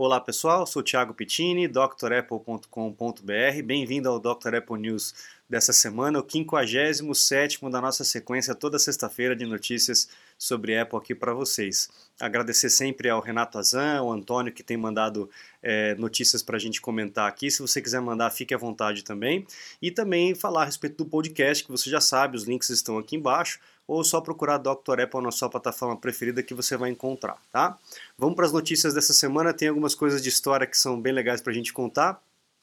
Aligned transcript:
Olá 0.00 0.20
pessoal, 0.20 0.64
sou 0.64 0.80
Thiago 0.80 1.12
Pittini, 1.12 1.66
drapple.com.br. 1.66 3.62
Bem-vindo 3.64 4.08
ao 4.08 4.20
Dr. 4.20 4.54
Apple 4.54 4.78
News 4.78 5.12
dessa 5.50 5.72
semana, 5.72 6.20
o 6.20 6.24
57 6.30 7.58
da 7.68 7.80
nossa 7.80 8.04
sequência 8.04 8.54
toda 8.54 8.78
sexta-feira 8.78 9.34
de 9.34 9.44
notícias 9.44 10.08
sobre 10.38 10.78
Apple 10.78 10.96
aqui 10.96 11.16
para 11.16 11.34
vocês. 11.34 11.88
Agradecer 12.20 12.70
sempre 12.70 13.08
ao 13.10 13.20
Renato 13.20 13.58
Azan, 13.58 13.98
ao 13.98 14.12
Antônio 14.12 14.52
que 14.52 14.62
tem 14.62 14.76
mandado 14.76 15.28
é, 15.60 15.96
notícias 15.96 16.44
para 16.44 16.54
a 16.54 16.60
gente 16.60 16.80
comentar 16.80 17.28
aqui. 17.28 17.50
Se 17.50 17.60
você 17.60 17.82
quiser 17.82 18.00
mandar, 18.00 18.30
fique 18.30 18.54
à 18.54 18.56
vontade 18.56 19.02
também. 19.02 19.44
E 19.82 19.90
também 19.90 20.32
falar 20.32 20.62
a 20.62 20.66
respeito 20.66 20.98
do 20.98 21.10
podcast, 21.10 21.64
que 21.64 21.72
você 21.72 21.90
já 21.90 22.00
sabe, 22.00 22.36
os 22.36 22.44
links 22.44 22.70
estão 22.70 22.98
aqui 22.98 23.16
embaixo 23.16 23.58
ou 23.88 24.04
só 24.04 24.20
procurar 24.20 24.58
Dr. 24.58 25.00
Apple 25.02 25.22
na 25.22 25.32
sua 25.32 25.48
plataforma 25.48 25.96
preferida 25.96 26.42
que 26.42 26.52
você 26.52 26.76
vai 26.76 26.90
encontrar, 26.90 27.38
tá? 27.50 27.78
Vamos 28.18 28.36
para 28.36 28.44
as 28.44 28.52
notícias 28.52 28.92
dessa 28.92 29.14
semana, 29.14 29.54
tem 29.54 29.68
algumas 29.68 29.94
coisas 29.94 30.22
de 30.22 30.28
história 30.28 30.66
que 30.66 30.76
são 30.76 31.00
bem 31.00 31.12
legais 31.12 31.40
para 31.40 31.50
a 31.50 31.54
gente 31.54 31.72
contar. 31.72 32.20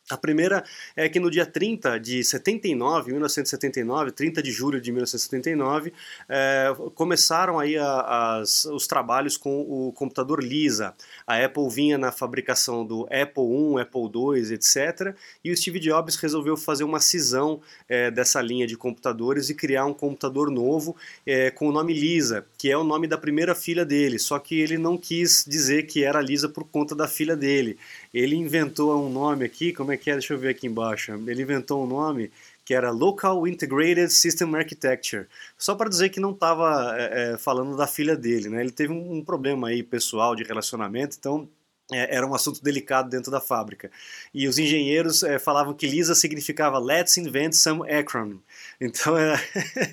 A 0.07 0.17
primeira 0.17 0.63
é 0.95 1.09
que 1.09 1.19
no 1.19 1.31
dia 1.31 1.47
30 1.47 1.99
de 1.99 2.23
79, 2.23 3.09
1979, 3.09 4.11
30 4.11 4.43
de 4.43 4.51
julho 4.51 4.79
de 4.79 4.91
1979, 4.91 5.91
é, 6.29 6.71
começaram 6.93 7.57
aí 7.57 7.75
a, 7.75 8.37
as, 8.37 8.65
os 8.65 8.85
trabalhos 8.85 9.35
com 9.35 9.61
o 9.61 9.91
computador 9.93 10.43
Lisa. 10.43 10.93
A 11.25 11.43
Apple 11.43 11.67
vinha 11.71 11.97
na 11.97 12.11
fabricação 12.11 12.85
do 12.85 13.05
Apple 13.05 13.79
I, 13.79 13.81
Apple 13.81 14.01
II, 14.13 14.53
etc. 14.53 15.15
E 15.43 15.51
o 15.51 15.57
Steve 15.57 15.79
Jobs 15.79 16.17
resolveu 16.17 16.55
fazer 16.55 16.83
uma 16.83 16.99
cisão 16.99 17.59
é, 17.89 18.11
dessa 18.11 18.39
linha 18.43 18.67
de 18.67 18.77
computadores 18.77 19.49
e 19.49 19.55
criar 19.55 19.87
um 19.87 19.93
computador 19.93 20.51
novo 20.51 20.95
é, 21.25 21.49
com 21.49 21.67
o 21.67 21.71
nome 21.71 21.95
Lisa, 21.95 22.45
que 22.59 22.69
é 22.69 22.77
o 22.77 22.83
nome 22.83 23.07
da 23.07 23.17
primeira 23.17 23.55
filha 23.55 23.83
dele. 23.83 24.19
Só 24.19 24.37
que 24.37 24.59
ele 24.59 24.77
não 24.77 24.99
quis 24.99 25.43
dizer 25.47 25.87
que 25.87 26.03
era 26.03 26.21
Lisa 26.21 26.47
por 26.47 26.63
conta 26.65 26.93
da 26.93 27.07
filha 27.07 27.35
dele. 27.35 27.75
Ele 28.13 28.35
inventou 28.35 29.03
um 29.03 29.09
nome 29.09 29.43
aqui, 29.43 29.73
como 29.73 29.91
é 29.91 29.94
que 29.97 30.09
é? 30.09 30.13
Deixa 30.13 30.33
eu 30.33 30.37
ver 30.37 30.49
aqui 30.49 30.67
embaixo. 30.67 31.11
Ele 31.13 31.41
inventou 31.41 31.83
um 31.83 31.87
nome 31.87 32.31
que 32.63 32.73
era 32.73 32.89
Local 32.89 33.47
Integrated 33.47 34.09
System 34.09 34.55
Architecture, 34.55 35.27
só 35.57 35.75
para 35.75 35.89
dizer 35.89 36.09
que 36.09 36.19
não 36.19 36.31
estava 36.31 36.95
é, 36.97 37.33
é, 37.33 37.37
falando 37.37 37.77
da 37.77 37.85
filha 37.85 38.17
dele, 38.17 38.49
né? 38.49 38.61
Ele 38.61 38.71
teve 38.71 38.91
um, 38.91 39.17
um 39.17 39.23
problema 39.23 39.67
aí 39.67 39.83
pessoal 39.83 40.35
de 40.35 40.43
relacionamento, 40.43 41.15
então 41.19 41.47
é, 41.91 42.15
era 42.15 42.25
um 42.25 42.33
assunto 42.33 42.63
delicado 42.63 43.09
dentro 43.09 43.31
da 43.31 43.39
fábrica. 43.39 43.91
E 44.33 44.47
os 44.47 44.57
engenheiros 44.57 45.21
é, 45.21 45.37
falavam 45.37 45.73
que 45.73 45.85
Lisa 45.85 46.15
significava 46.15 46.79
Let's 46.79 47.17
invent 47.17 47.53
some 47.53 47.87
acronym. 47.91 48.41
Então 48.81 49.15
era, 49.15 49.39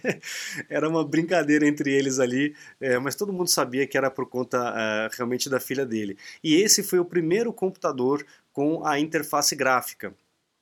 era 0.70 0.89
uma 0.89 1.05
brincadeira 1.05 1.66
entre 1.66 1.92
eles 1.92 2.19
ali, 2.19 2.55
é, 2.81 2.98
mas 2.98 3.14
todo 3.14 3.33
mundo 3.33 3.48
sabia 3.48 3.87
que 3.87 3.98
era 3.98 4.11
por 4.11 4.27
conta 4.27 4.56
é, 4.75 5.14
realmente 5.14 5.50
da 5.50 5.61
filha 5.61 5.84
dele. 5.84 6.16
E 6.42 6.55
esse 6.55 6.83
foi 6.83 6.98
o 6.98 7.05
primeiro 7.05 7.53
computador 7.53 8.25
com 8.53 8.84
a 8.86 8.98
interface 8.98 9.55
gráfica 9.56 10.14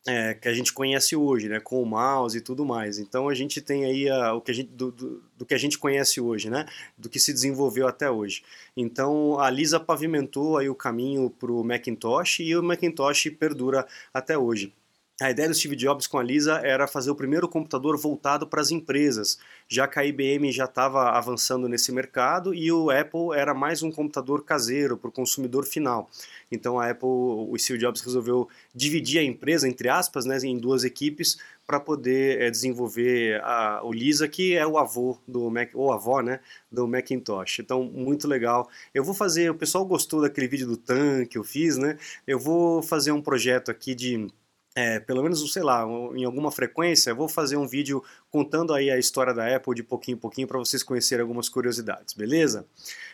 é, 0.07 0.35
que 0.35 0.49
a 0.49 0.55
gente 0.55 0.73
conhece 0.73 1.15
hoje, 1.15 1.49
né, 1.49 1.61
com 1.61 1.83
o 1.83 1.87
mouse 1.87 2.37
e 2.37 2.41
tudo 2.41 2.65
mais. 2.65 2.99
Então 2.99 3.29
a 3.29 3.35
gente 3.35 3.61
tem 3.61 3.85
aí 3.85 4.09
a, 4.09 4.35
o 4.35 4.41
que 4.41 4.51
a 4.51 4.55
gente, 4.55 4.71
do, 4.71 4.91
do, 4.91 5.23
do, 5.37 5.47
que 5.47 5.55
a 5.55 5.59
gente 5.59 5.79
conhece 5.79 6.21
hoje, 6.21 6.49
né, 6.49 6.67
do 6.97 7.09
que 7.09 7.21
se 7.21 7.33
desenvolveu 7.33 7.87
até 7.87 8.11
hoje. 8.11 8.43
Então 8.77 9.39
a 9.39 9.51
Lisa 9.51 9.79
pavimentou 9.79 10.57
aí 10.57 10.69
o 10.69 10.75
caminho 10.75 11.29
para 11.31 11.53
o 11.53 11.63
Macintosh 11.63 12.41
e 12.41 12.57
o 12.57 12.63
Macintosh 12.63 13.31
perdura 13.39 13.87
até 14.13 14.39
hoje. 14.39 14.73
A 15.21 15.31
ideia 15.31 15.51
do 15.51 15.55
Steve 15.55 15.77
Jobs 15.77 16.07
com 16.07 16.17
a 16.17 16.23
Lisa 16.23 16.63
era 16.65 16.87
fazer 16.87 17.11
o 17.11 17.15
primeiro 17.15 17.47
computador 17.47 17.95
voltado 17.99 18.47
para 18.47 18.63
as 18.63 18.71
empresas, 18.71 19.39
já 19.69 19.87
que 19.87 19.99
a 19.99 20.05
IBM 20.05 20.51
já 20.51 20.65
estava 20.65 21.11
avançando 21.11 21.69
nesse 21.69 21.93
mercado 21.93 22.55
e 22.55 22.73
o 22.73 22.89
Apple 22.89 23.37
era 23.37 23.53
mais 23.53 23.83
um 23.83 23.93
computador 23.93 24.43
caseiro 24.43 24.97
para 24.97 25.11
o 25.11 25.13
consumidor 25.13 25.67
final. 25.67 26.09
Então 26.51 26.81
a 26.81 26.89
Apple, 26.89 27.07
o 27.07 27.55
Steve 27.59 27.79
Jobs 27.79 28.01
resolveu 28.01 28.49
dividir 28.75 29.19
a 29.19 29.23
empresa, 29.23 29.69
entre 29.69 29.91
aspas, 29.91 30.25
né, 30.25 30.39
em 30.39 30.57
duas 30.57 30.85
equipes 30.85 31.39
para 31.67 31.79
poder 31.79 32.41
é, 32.41 32.51
desenvolver 32.51 33.43
a, 33.45 33.83
o 33.85 33.93
Lisa, 33.93 34.27
que 34.27 34.57
é 34.57 34.67
o 34.67 34.79
avô 34.79 35.19
do 35.29 35.51
Mac, 35.51 35.71
ou 35.75 35.93
avó, 35.93 36.23
né, 36.23 36.41
do 36.73 36.89
Macintosh. 36.89 37.59
Então, 37.61 37.85
muito 37.85 38.27
legal. 38.27 38.69
Eu 38.95 39.05
vou 39.05 39.15
fazer, 39.15 39.51
o 39.51 39.55
pessoal 39.55 39.85
gostou 39.85 40.23
daquele 40.23 40.49
vídeo 40.49 40.67
do 40.67 40.79
tanque 40.79 41.33
que 41.33 41.39
eu 41.39 41.45
fiz, 41.45 41.77
né? 41.77 41.97
Eu 42.27 42.41
vou 42.41 42.83
fazer 42.83 43.13
um 43.13 43.23
projeto 43.23 43.71
aqui 43.71 43.95
de 43.95 44.27
é, 44.75 45.01
pelo 45.01 45.23
menos, 45.23 45.53
sei 45.53 45.63
lá, 45.63 45.85
em 46.15 46.25
alguma 46.25 46.53
frequência, 46.53 47.13
vou 47.13 47.29
fazer 47.29 47.57
um 47.57 47.67
vídeo 47.67 48.03
contando 48.31 48.73
aí 48.73 48.91
a 48.91 48.99
história 48.99 49.35
da 49.35 49.57
Apple 49.57 49.75
de 49.75 49.83
pouquinho 49.83 50.17
em 50.17 50.19
pouquinho 50.19 50.47
para 50.47 50.59
vocês 50.59 50.83
conhecerem 50.83 51.23
algumas 51.23 51.49
curiosidades, 51.49 52.15
beleza? 52.15 52.65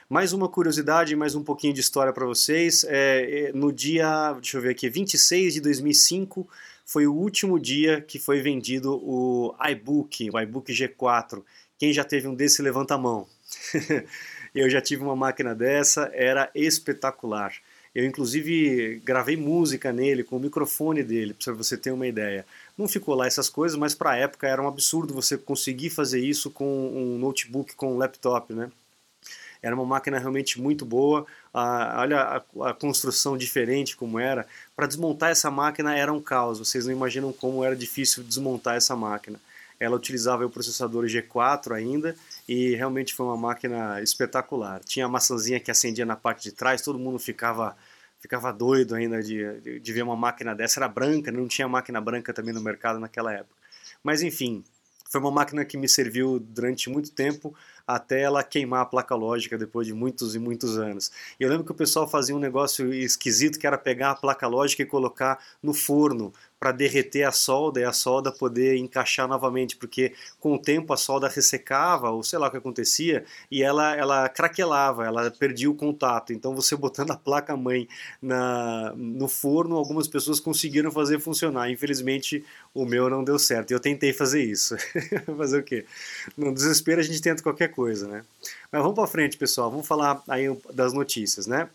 Mais 0.09 0.33
uma 0.33 0.49
curiosidade, 0.49 1.17
mais 1.17 1.35
um 1.35 1.43
pouquinho 1.43 1.73
de 1.73 1.81
história 1.81 2.13
para 2.13 2.27
vocês. 2.27 2.85
É, 2.85 3.49
é, 3.49 3.53
no 3.53 3.73
dia, 3.73 4.33
deixa 4.35 4.59
eu 4.59 4.61
ver 4.61 4.71
aqui, 4.71 4.89
26 4.89 5.55
de 5.55 5.61
2005 5.61 6.47
foi 6.87 7.05
o 7.07 7.13
último 7.13 7.59
dia 7.59 8.01
que 8.01 8.19
foi 8.19 8.41
vendido 8.41 8.95
o 9.03 9.53
iBook, 9.71 10.31
o 10.31 10.39
iBook 10.39 10.73
G4. 10.73 11.43
Quem 11.77 11.93
já 11.93 12.05
teve 12.05 12.29
um 12.29 12.35
desse, 12.35 12.63
levanta 12.63 12.95
a 12.95 12.99
mão. 12.99 13.27
eu 14.55 14.71
já 14.71 14.81
tive 14.81 15.03
uma 15.03 15.17
máquina 15.17 15.53
dessa, 15.53 16.09
era 16.15 16.49
espetacular. 16.55 17.53
Eu, 17.97 18.05
inclusive, 18.05 19.01
gravei 19.03 19.39
música 19.39 19.91
nele, 19.91 20.23
com 20.23 20.37
o 20.37 20.39
microfone 20.39 21.03
dele, 21.03 21.33
para 21.33 21.55
você 21.55 21.79
ter 21.79 21.93
uma 21.93 22.07
ideia. 22.07 22.45
Não 22.77 22.87
ficou 22.87 23.15
lá 23.15 23.27
essas 23.27 23.49
coisas, 23.49 23.75
mas 23.75 23.95
para 23.95 24.11
a 24.11 24.17
época 24.17 24.47
era 24.47 24.61
um 24.61 24.69
absurdo 24.69 25.15
você 25.15 25.39
conseguir 25.39 25.89
fazer 25.89 26.21
isso 26.21 26.51
com 26.51 26.67
um 26.67 27.17
notebook, 27.17 27.75
com 27.75 27.95
um 27.95 27.97
laptop, 27.97 28.53
né? 28.53 28.71
Era 29.63 29.75
uma 29.75 29.87
máquina 29.87 30.19
realmente 30.19 30.61
muito 30.61 30.85
boa. 30.85 31.25
Ah, 31.55 31.97
olha 32.01 32.21
a, 32.21 32.69
a, 32.69 32.75
construção 32.75 33.35
diferente 33.35 33.97
como 33.97 34.19
era. 34.19 34.47
Para 34.77 34.87
desmontar 34.87 35.31
essa 35.31 35.51
máquina 35.51 35.97
era 35.97 36.13
um 36.13 36.21
caos. 36.21 36.59
Vocês 36.59 36.85
não 36.85 36.93
imaginam 36.93 37.33
como 37.33 37.65
era 37.65 37.75
difícil 37.75 38.23
desmontar 38.23 38.77
essa 38.77 38.95
máquina. 38.95 39.41
Ela 39.81 39.97
utilizava 39.97 40.45
o 40.45 40.51
processador 40.51 41.07
G4 41.07 41.75
ainda 41.75 42.15
e 42.47 42.75
realmente 42.75 43.15
foi 43.15 43.25
uma 43.25 43.39
máquina 43.39 44.03
espetacular. 44.03 44.83
Tinha 44.85 45.07
a 45.07 45.09
maçãzinha 45.09 45.59
que 45.59 45.71
acendia 45.71 46.05
na 46.05 46.15
parte 46.15 46.43
de 46.43 46.53
trás, 46.53 46.83
todo 46.83 46.99
mundo 46.99 47.19
ficava 47.19 47.75
ficava 48.27 48.53
doido 48.53 48.97
ainda 48.97 49.23
de, 49.23 49.61
de, 49.61 49.81
de 49.81 49.93
ver 49.93 50.03
uma 50.03 50.17
máquina 50.17 50.55
dessa. 50.55 50.81
Era 50.81 50.89
branca, 50.89 51.31
não 51.31 51.47
tinha 51.47 51.69
máquina 51.69 52.01
branca 52.01 52.35
também 52.35 52.53
no 52.53 52.61
mercado 52.61 52.99
naquela 52.99 53.33
época. 53.33 53.55
Mas 54.03 54.21
enfim, 54.21 54.65
foi 55.09 55.21
uma 55.21 55.31
máquina 55.31 55.65
que 55.65 55.77
me 55.77 55.89
serviu 55.89 56.41
durante 56.41 56.91
muito 56.91 57.13
tempo 57.13 57.55
até 57.87 58.23
ela 58.23 58.43
queimar 58.43 58.81
a 58.83 58.85
placa 58.85 59.15
lógica 59.15 59.57
depois 59.57 59.87
de 59.87 59.95
muitos 59.95 60.35
e 60.35 60.41
muitos 60.41 60.77
anos. 60.77 61.13
Eu 61.39 61.49
lembro 61.49 61.65
que 61.65 61.71
o 61.71 61.75
pessoal 61.75 62.09
fazia 62.09 62.35
um 62.35 62.41
negócio 62.41 62.93
esquisito 62.93 63.61
que 63.61 63.67
era 63.67 63.79
pegar 63.79 64.11
a 64.11 64.15
placa 64.17 64.49
lógica 64.49 64.83
e 64.83 64.87
colocar 64.87 65.39
no 65.63 65.73
forno 65.73 66.33
para 66.67 66.73
derreter 66.73 67.23
a 67.23 67.31
solda 67.31 67.79
e 67.79 67.85
a 67.85 67.93
solda 67.93 68.33
poder 68.33 68.77
encaixar 68.77 69.29
novamente, 69.29 69.77
porque 69.77 70.13
com 70.41 70.55
o 70.55 70.59
tempo 70.59 70.93
a 70.93 70.97
solda 70.97 71.29
ressecava, 71.29 72.11
ou 72.11 72.25
sei 72.25 72.41
lá 72.41 72.49
o 72.49 72.51
que 72.51 72.57
acontecia, 72.57 73.25
e 73.49 73.63
ela, 73.63 73.95
ela 73.95 74.29
craquelava, 74.29 75.07
ela 75.07 75.31
perdia 75.31 75.71
o 75.71 75.75
contato. 75.77 76.33
Então 76.33 76.57
você 76.57 76.75
botando 76.75 77.13
a 77.13 77.17
placa-mãe 77.17 77.87
no 78.97 79.29
forno, 79.29 79.77
algumas 79.77 80.09
pessoas 80.09 80.41
conseguiram 80.41 80.91
fazer 80.91 81.21
funcionar. 81.21 81.71
Infelizmente 81.71 82.45
o 82.75 82.85
meu 82.85 83.09
não 83.09 83.23
deu 83.23 83.39
certo. 83.39 83.71
Eu 83.71 83.79
tentei 83.79 84.13
fazer 84.13 84.43
isso. 84.43 84.75
fazer 85.39 85.61
o 85.61 85.63
quê? 85.63 85.87
No 86.37 86.53
desespero 86.53 87.01
a 87.01 87.05
gente 87.05 87.23
tenta 87.23 87.45
qualquer 87.45 87.69
coisa, 87.69 88.09
né? 88.09 88.25
Mas 88.73 88.83
vamos 88.83 88.97
para 88.97 89.07
frente, 89.07 89.37
pessoal. 89.37 89.71
Vamos 89.71 89.87
falar 89.87 90.21
aí 90.27 90.47
das 90.75 90.93
notícias, 90.93 91.47
né? 91.47 91.69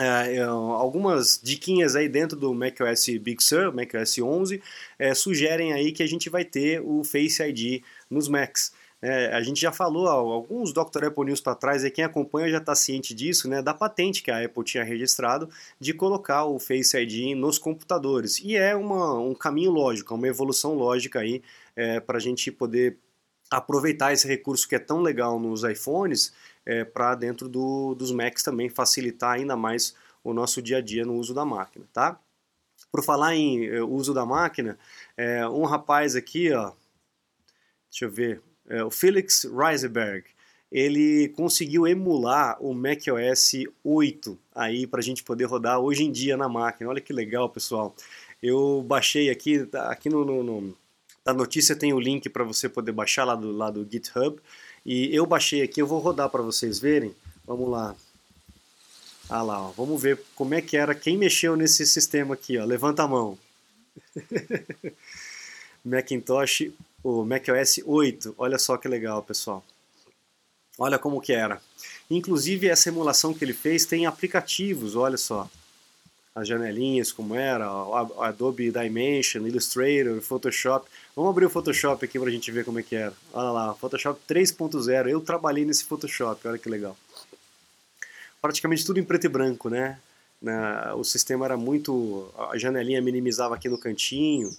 É, 0.00 0.40
algumas 0.42 1.40
diquinhas 1.42 1.96
aí 1.96 2.08
dentro 2.08 2.38
do 2.38 2.54
macOS 2.54 3.06
Big 3.20 3.42
Sur, 3.42 3.74
macOS 3.74 4.18
11, 4.18 4.62
é, 4.96 5.12
sugerem 5.12 5.72
aí 5.72 5.90
que 5.90 6.04
a 6.04 6.06
gente 6.06 6.30
vai 6.30 6.44
ter 6.44 6.80
o 6.80 7.02
Face 7.02 7.42
ID 7.42 7.82
nos 8.08 8.28
Macs. 8.28 8.72
É, 9.00 9.32
a 9.32 9.40
gente 9.40 9.60
já 9.60 9.70
falou 9.70 10.08
alguns 10.08 10.72
Dr. 10.72 11.06
Apple 11.06 11.24
News 11.24 11.40
para 11.40 11.54
trás, 11.54 11.84
e 11.84 11.90
quem 11.90 12.04
acompanha 12.04 12.48
já 12.48 12.58
está 12.58 12.74
ciente 12.74 13.14
disso, 13.14 13.48
né, 13.48 13.62
da 13.62 13.72
patente 13.72 14.22
que 14.22 14.30
a 14.30 14.44
Apple 14.44 14.64
tinha 14.64 14.82
registrado 14.82 15.48
de 15.78 15.92
colocar 15.92 16.44
o 16.44 16.58
Face 16.58 16.96
ID 16.96 17.36
nos 17.36 17.58
computadores. 17.58 18.40
E 18.40 18.56
é 18.56 18.74
uma, 18.74 19.18
um 19.18 19.34
caminho 19.34 19.70
lógico, 19.70 20.14
uma 20.14 20.28
evolução 20.28 20.74
lógica 20.74 21.20
aí 21.20 21.42
é, 21.76 22.00
para 22.00 22.18
a 22.18 22.20
gente 22.20 22.50
poder 22.50 22.98
aproveitar 23.50 24.12
esse 24.12 24.26
recurso 24.28 24.68
que 24.68 24.74
é 24.74 24.78
tão 24.78 25.00
legal 25.00 25.40
nos 25.40 25.62
iPhones 25.64 26.32
é, 26.68 26.84
para 26.84 27.14
dentro 27.14 27.48
do, 27.48 27.94
dos 27.94 28.12
Macs 28.12 28.42
também 28.42 28.68
facilitar 28.68 29.36
ainda 29.36 29.56
mais 29.56 29.96
o 30.22 30.34
nosso 30.34 30.60
dia 30.60 30.76
a 30.76 30.80
dia 30.82 31.02
no 31.04 31.14
uso 31.14 31.32
da 31.32 31.42
máquina, 31.42 31.86
tá? 31.94 32.20
Por 32.92 33.02
falar 33.02 33.34
em 33.34 33.66
é, 33.66 33.82
uso 33.82 34.12
da 34.12 34.26
máquina, 34.26 34.78
é, 35.16 35.48
um 35.48 35.64
rapaz 35.64 36.14
aqui, 36.14 36.52
ó, 36.52 36.72
deixa 37.90 38.04
eu 38.04 38.10
ver, 38.10 38.42
é, 38.68 38.84
o 38.84 38.90
Felix 38.90 39.44
Reisenberg, 39.44 40.26
ele 40.70 41.30
conseguiu 41.30 41.86
emular 41.86 42.62
o 42.62 42.74
macOS 42.74 43.52
8 43.82 44.38
aí 44.54 44.86
para 44.86 45.00
a 45.00 45.02
gente 45.02 45.24
poder 45.24 45.46
rodar 45.46 45.80
hoje 45.80 46.04
em 46.04 46.12
dia 46.12 46.36
na 46.36 46.46
máquina. 46.46 46.90
Olha 46.90 47.00
que 47.00 47.10
legal, 47.10 47.48
pessoal. 47.48 47.96
Eu 48.42 48.84
baixei 48.86 49.30
aqui, 49.30 49.64
tá, 49.64 49.90
aqui 49.90 50.10
no, 50.10 50.26
no, 50.26 50.42
no 50.42 50.76
da 51.24 51.32
notícia 51.32 51.74
tem 51.74 51.94
o 51.94 52.00
link 52.00 52.28
para 52.28 52.44
você 52.44 52.68
poder 52.68 52.92
baixar 52.92 53.24
lá 53.24 53.34
do, 53.34 53.50
lá 53.50 53.70
do 53.70 53.86
GitHub. 53.90 54.38
E 54.90 55.14
eu 55.14 55.26
baixei 55.26 55.60
aqui, 55.60 55.82
eu 55.82 55.86
vou 55.86 55.98
rodar 55.98 56.30
para 56.30 56.40
vocês 56.40 56.78
verem. 56.78 57.14
Vamos 57.46 57.68
lá. 57.68 57.94
Ah 59.28 59.42
lá, 59.42 59.68
ó. 59.68 59.70
vamos 59.72 60.00
ver 60.00 60.18
como 60.34 60.54
é 60.54 60.62
que 60.62 60.78
era, 60.78 60.94
quem 60.94 61.14
mexeu 61.14 61.54
nesse 61.56 61.86
sistema 61.86 62.32
aqui, 62.32 62.56
ó. 62.56 62.64
Levanta 62.64 63.02
a 63.02 63.06
mão. 63.06 63.38
Macintosh, 65.84 66.72
o 67.04 67.22
macOS 67.22 67.80
8. 67.84 68.34
Olha 68.38 68.58
só 68.58 68.78
que 68.78 68.88
legal, 68.88 69.22
pessoal. 69.22 69.62
Olha 70.78 70.98
como 70.98 71.20
que 71.20 71.34
era. 71.34 71.60
Inclusive 72.10 72.66
essa 72.66 72.88
emulação 72.88 73.34
que 73.34 73.44
ele 73.44 73.52
fez 73.52 73.84
tem 73.84 74.06
aplicativos, 74.06 74.96
olha 74.96 75.18
só. 75.18 75.50
As 76.38 76.46
janelinhas 76.46 77.10
como 77.10 77.34
era, 77.34 77.66
Adobe 78.20 78.70
Dimension, 78.70 79.44
Illustrator, 79.44 80.20
Photoshop. 80.20 80.88
Vamos 81.16 81.30
abrir 81.30 81.46
o 81.46 81.50
Photoshop 81.50 82.04
aqui 82.04 82.16
para 82.16 82.28
a 82.28 82.30
gente 82.30 82.52
ver 82.52 82.64
como 82.64 82.78
é 82.78 82.82
que 82.82 82.94
era. 82.94 83.12
Olha 83.32 83.50
lá, 83.50 83.74
Photoshop 83.74 84.20
3.0. 84.28 85.08
Eu 85.08 85.20
trabalhei 85.20 85.64
nesse 85.64 85.84
Photoshop, 85.84 86.46
olha 86.46 86.56
que 86.56 86.68
legal. 86.68 86.96
Praticamente 88.40 88.86
tudo 88.86 89.00
em 89.00 89.04
preto 89.04 89.24
e 89.24 89.28
branco, 89.28 89.68
né? 89.68 89.98
O 90.96 91.02
sistema 91.02 91.44
era 91.44 91.56
muito... 91.56 92.28
A 92.52 92.56
janelinha 92.56 93.02
minimizava 93.02 93.56
aqui 93.56 93.68
no 93.68 93.76
cantinho. 93.76 94.56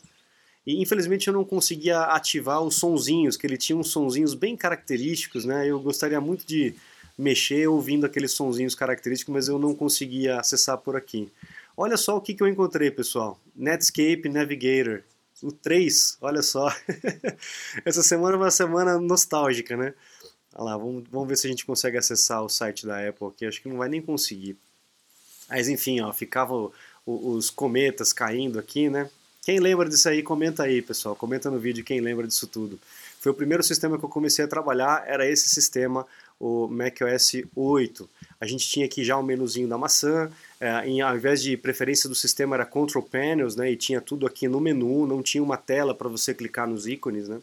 E 0.68 0.82
infelizmente 0.82 1.30
eu 1.30 1.34
não 1.34 1.46
conseguia 1.46 2.02
ativar 2.02 2.62
os 2.62 2.76
sonzinhos, 2.76 3.38
que 3.38 3.48
ele 3.48 3.58
tinha 3.58 3.78
uns 3.78 3.90
sonzinhos 3.90 4.34
bem 4.34 4.58
característicos, 4.58 5.46
né? 5.46 5.66
Eu 5.66 5.80
gostaria 5.80 6.20
muito 6.20 6.46
de 6.46 6.76
mexer 7.18 7.68
ouvindo 7.68 8.06
aqueles 8.06 8.34
sonzinhos 8.34 8.76
característicos, 8.76 9.34
mas 9.34 9.48
eu 9.48 9.58
não 9.58 9.74
conseguia 9.74 10.40
acessar 10.40 10.78
por 10.78 10.98
aqui. 10.98 11.30
Olha 11.82 11.96
só 11.96 12.18
o 12.18 12.22
que, 12.22 12.34
que 12.34 12.44
eu 12.44 12.48
encontrei, 12.50 12.92
pessoal. 12.92 13.40
Netscape 13.56 14.28
Navigator. 14.28 15.02
O 15.42 15.50
3, 15.50 16.18
olha 16.20 16.42
só. 16.42 16.68
Essa 17.86 18.04
semana 18.04 18.36
é 18.36 18.38
uma 18.38 18.52
semana 18.52 19.00
nostálgica, 19.00 19.78
né? 19.78 19.94
Olha 20.54 20.72
lá, 20.72 20.78
vamos, 20.78 21.06
vamos 21.10 21.30
ver 21.30 21.38
se 21.38 21.48
a 21.48 21.50
gente 21.50 21.66
consegue 21.66 21.98
acessar 21.98 22.44
o 22.44 22.50
site 22.50 22.86
da 22.86 23.08
Apple 23.08 23.28
aqui. 23.28 23.46
Acho 23.46 23.62
que 23.62 23.70
não 23.70 23.78
vai 23.78 23.88
nem 23.88 24.02
conseguir. 24.02 24.58
Mas 25.50 25.70
enfim, 25.70 26.02
ó, 26.02 26.12
ficavam 26.12 26.70
os 27.06 27.50
cometas 27.50 28.12
caindo 28.12 28.60
aqui, 28.60 28.90
né? 28.90 29.10
Quem 29.42 29.62
lembra 29.62 29.88
disso 29.88 30.10
aí, 30.10 30.22
comenta 30.22 30.64
aí, 30.64 30.82
pessoal. 30.82 31.16
Comenta 31.16 31.50
no 31.50 31.60
vídeo 31.60 31.82
quem 31.86 32.02
lembra 32.02 32.28
disso 32.28 32.46
tudo. 32.46 32.78
Foi 33.22 33.32
o 33.32 33.36
primeiro 33.36 33.64
sistema 33.64 33.98
que 33.98 34.04
eu 34.04 34.10
comecei 34.10 34.44
a 34.44 34.50
trabalhar, 34.50 35.06
era 35.08 35.26
esse 35.26 35.48
sistema, 35.48 36.06
o 36.40 36.68
macOS 36.68 37.44
8. 37.56 38.10
A 38.40 38.48
gente 38.48 38.68
tinha 38.68 38.86
aqui 38.86 39.04
já 39.04 39.18
o 39.18 39.24
menuzinho 39.24 39.68
da 39.68 39.78
maçã, 39.78 40.32
é, 40.60 40.88
em, 40.88 41.02
ao 41.02 41.16
invés 41.16 41.42
de 41.42 41.58
preferência 41.58 42.08
do 42.08 42.16
sistema 42.16 42.56
era 42.56 42.66
Control 42.66 43.04
Panels, 43.04 43.56
né, 43.56 43.72
e 43.72 43.76
tinha 43.76 44.00
tudo 44.00 44.26
aqui 44.26 44.48
no 44.48 44.60
menu, 44.60 45.06
não 45.06 45.22
tinha 45.22 45.44
uma 45.44 45.58
tela 45.58 45.94
para 45.94 46.08
você 46.08 46.34
clicar 46.34 46.68
nos 46.68 46.88
ícones, 46.88 47.28
né. 47.28 47.42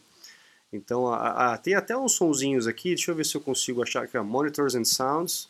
Então, 0.73 1.07
a, 1.07 1.53
a, 1.53 1.57
tem 1.57 1.75
até 1.75 1.95
uns 1.95 2.13
sonzinhos 2.13 2.67
aqui, 2.67 2.89
deixa 2.89 3.11
eu 3.11 3.15
ver 3.15 3.25
se 3.25 3.35
eu 3.35 3.41
consigo 3.41 3.81
achar 3.81 4.03
aqui, 4.03 4.17
ó, 4.17 4.23
Monitors 4.23 4.75
and 4.75 4.83
Sounds. 4.83 5.49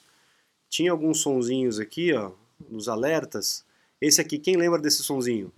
Tinha 0.70 0.92
alguns 0.92 1.22
sonzinhos 1.22 1.80
aqui, 1.80 2.14
ó, 2.14 2.32
nos 2.70 2.88
alertas. 2.88 3.66
Esse 4.00 4.22
aqui, 4.22 4.38
quem 4.38 4.58
lembra 4.58 4.80
desse 4.80 5.04
sonzinho? 5.04 5.52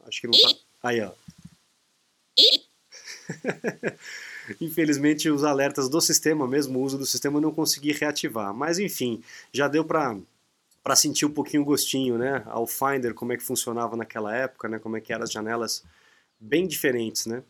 Acho 0.00 0.20
que 0.20 0.26
não 0.26 0.38
tá. 0.38 0.58
Aí, 0.82 1.00
ó. 1.00 1.12
Infelizmente, 4.60 5.30
os 5.30 5.44
alertas 5.44 5.88
do 5.88 6.00
sistema, 6.00 6.46
mesmo 6.46 6.78
o 6.78 6.82
uso 6.82 6.98
do 6.98 7.06
sistema, 7.06 7.40
não 7.40 7.52
consegui 7.52 7.92
reativar. 7.92 8.54
Mas 8.54 8.78
enfim, 8.78 9.22
já 9.52 9.68
deu 9.68 9.84
para 9.84 10.16
para 10.82 10.96
sentir 10.96 11.26
um 11.26 11.30
pouquinho 11.30 11.62
o 11.62 11.66
gostinho, 11.66 12.16
né? 12.16 12.42
Ao 12.46 12.66
Finder, 12.66 13.12
como 13.12 13.32
é 13.32 13.36
que 13.36 13.42
funcionava 13.42 13.96
naquela 13.96 14.34
época, 14.34 14.66
né? 14.68 14.78
Como 14.78 14.96
é 14.96 15.00
que 15.00 15.12
eram 15.12 15.24
as 15.24 15.30
janelas 15.30 15.84
bem 16.40 16.66
diferentes, 16.66 17.26
né? 17.26 17.42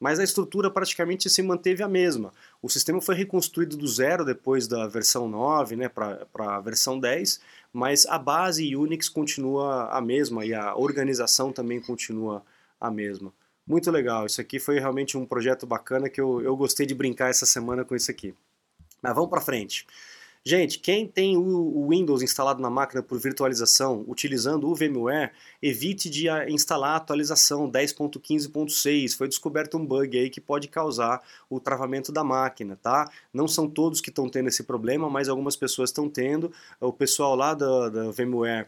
Mas 0.00 0.18
a 0.18 0.24
estrutura 0.24 0.70
praticamente 0.70 1.28
se 1.28 1.42
manteve 1.42 1.82
a 1.82 1.88
mesma. 1.88 2.32
O 2.62 2.70
sistema 2.70 3.02
foi 3.02 3.14
reconstruído 3.14 3.76
do 3.76 3.86
zero 3.86 4.24
depois 4.24 4.66
da 4.66 4.86
versão 4.88 5.28
9 5.28 5.76
né, 5.76 5.90
para 5.90 6.26
a 6.38 6.60
versão 6.60 6.98
10, 6.98 7.38
mas 7.70 8.06
a 8.06 8.18
base 8.18 8.74
Unix 8.74 9.10
continua 9.10 9.90
a 9.90 10.00
mesma 10.00 10.46
e 10.46 10.54
a 10.54 10.74
organização 10.74 11.52
também 11.52 11.82
continua 11.82 12.42
a 12.80 12.90
mesma. 12.90 13.30
Muito 13.66 13.90
legal, 13.90 14.26
isso 14.26 14.40
aqui 14.40 14.58
foi 14.58 14.78
realmente 14.78 15.16
um 15.16 15.24
projeto 15.24 15.66
bacana 15.66 16.08
que 16.08 16.20
eu, 16.20 16.40
eu 16.40 16.56
gostei 16.56 16.86
de 16.86 16.94
brincar 16.94 17.30
essa 17.30 17.46
semana 17.46 17.84
com 17.84 17.94
isso 17.94 18.10
aqui. 18.10 18.34
Mas 19.02 19.14
vamos 19.14 19.30
para 19.30 19.40
frente. 19.40 19.86
Gente, 20.42 20.78
quem 20.78 21.06
tem 21.06 21.36
o 21.36 21.88
Windows 21.90 22.22
instalado 22.22 22.62
na 22.62 22.70
máquina 22.70 23.02
por 23.02 23.18
virtualização 23.20 24.02
utilizando 24.08 24.70
o 24.70 24.74
VMware, 24.74 25.32
evite 25.60 26.08
de 26.08 26.28
instalar 26.50 26.92
a 26.92 26.96
atualização 26.96 27.70
10.15.6. 27.70 29.18
Foi 29.18 29.28
descoberto 29.28 29.76
um 29.76 29.84
bug 29.84 30.18
aí 30.18 30.30
que 30.30 30.40
pode 30.40 30.66
causar 30.68 31.22
o 31.50 31.60
travamento 31.60 32.10
da 32.10 32.24
máquina, 32.24 32.74
tá? 32.82 33.10
Não 33.34 33.46
são 33.46 33.68
todos 33.68 34.00
que 34.00 34.08
estão 34.08 34.30
tendo 34.30 34.48
esse 34.48 34.62
problema, 34.62 35.10
mas 35.10 35.28
algumas 35.28 35.56
pessoas 35.56 35.90
estão 35.90 36.08
tendo. 36.08 36.50
O 36.80 36.92
pessoal 36.92 37.36
lá 37.36 37.52
da, 37.52 37.90
da 37.90 38.10
VMware 38.10 38.66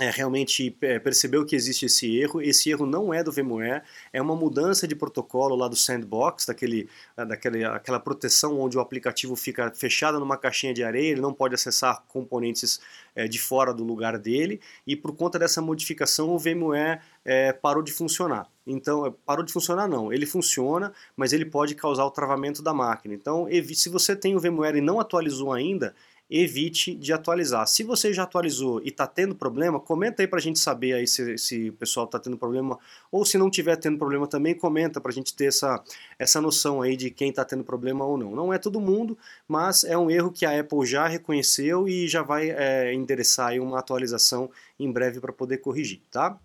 é, 0.00 0.08
realmente 0.08 0.74
é, 0.80 0.98
percebeu 0.98 1.44
que 1.44 1.54
existe 1.54 1.84
esse 1.84 2.16
erro. 2.16 2.40
Esse 2.40 2.70
erro 2.70 2.86
não 2.86 3.12
é 3.12 3.22
do 3.22 3.30
VMware, 3.30 3.82
é 4.10 4.20
uma 4.22 4.34
mudança 4.34 4.88
de 4.88 4.96
protocolo 4.96 5.54
lá 5.54 5.68
do 5.68 5.76
sandbox, 5.76 6.46
daquele, 6.46 6.88
é, 7.18 7.24
daquele, 7.26 7.64
aquela 7.66 8.00
proteção 8.00 8.58
onde 8.58 8.78
o 8.78 8.80
aplicativo 8.80 9.36
fica 9.36 9.70
fechado 9.70 10.18
numa 10.18 10.38
caixinha 10.38 10.72
de 10.72 10.82
areia, 10.82 11.10
ele 11.10 11.20
não 11.20 11.34
pode 11.34 11.54
acessar 11.54 12.02
componentes 12.08 12.80
é, 13.14 13.28
de 13.28 13.38
fora 13.38 13.74
do 13.74 13.84
lugar 13.84 14.16
dele, 14.18 14.58
e 14.86 14.96
por 14.96 15.14
conta 15.14 15.38
dessa 15.38 15.60
modificação 15.60 16.30
o 16.30 16.38
VMware 16.38 17.02
é, 17.22 17.52
parou 17.52 17.82
de 17.82 17.92
funcionar. 17.92 18.48
Então, 18.66 19.04
é, 19.04 19.12
parou 19.26 19.44
de 19.44 19.52
funcionar 19.52 19.86
não, 19.86 20.10
ele 20.10 20.24
funciona, 20.24 20.94
mas 21.14 21.34
ele 21.34 21.44
pode 21.44 21.74
causar 21.74 22.06
o 22.06 22.10
travamento 22.10 22.62
da 22.62 22.72
máquina. 22.72 23.14
Então, 23.14 23.46
se 23.74 23.90
você 23.90 24.16
tem 24.16 24.34
o 24.34 24.40
VMware 24.40 24.76
e 24.76 24.80
não 24.80 24.98
atualizou 24.98 25.52
ainda, 25.52 25.94
evite 26.30 26.94
de 26.94 27.12
atualizar. 27.12 27.66
Se 27.66 27.82
você 27.82 28.12
já 28.12 28.22
atualizou 28.22 28.80
e 28.82 28.88
está 28.88 29.06
tendo 29.06 29.34
problema, 29.34 29.80
comenta 29.80 30.22
aí 30.22 30.28
para 30.28 30.38
a 30.38 30.42
gente 30.42 30.60
saber 30.60 30.92
aí 30.92 31.06
se, 31.06 31.36
se 31.36 31.70
o 31.70 31.72
pessoal 31.72 32.06
está 32.06 32.20
tendo 32.20 32.38
problema, 32.38 32.78
ou 33.10 33.24
se 33.24 33.36
não 33.36 33.50
tiver 33.50 33.76
tendo 33.76 33.98
problema 33.98 34.28
também, 34.28 34.54
comenta 34.54 35.00
para 35.00 35.10
a 35.10 35.14
gente 35.14 35.34
ter 35.34 35.46
essa, 35.46 35.82
essa 36.18 36.40
noção 36.40 36.80
aí 36.80 36.96
de 36.96 37.10
quem 37.10 37.30
está 37.30 37.44
tendo 37.44 37.64
problema 37.64 38.04
ou 38.04 38.16
não. 38.16 38.30
Não 38.30 38.52
é 38.52 38.58
todo 38.58 38.80
mundo, 38.80 39.18
mas 39.48 39.82
é 39.82 39.98
um 39.98 40.08
erro 40.08 40.30
que 40.30 40.46
a 40.46 40.60
Apple 40.60 40.86
já 40.86 41.08
reconheceu 41.08 41.88
e 41.88 42.06
já 42.06 42.22
vai 42.22 42.50
é, 42.50 42.94
endereçar 42.94 43.48
aí 43.48 43.58
uma 43.58 43.80
atualização 43.80 44.48
em 44.78 44.90
breve 44.90 45.18
para 45.18 45.32
poder 45.32 45.58
corrigir, 45.58 46.00
tá? 46.10 46.38